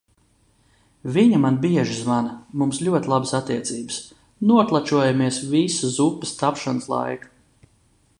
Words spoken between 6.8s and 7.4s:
laiku.